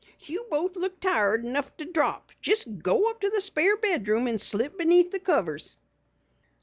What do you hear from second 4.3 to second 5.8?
slip beneath the covers."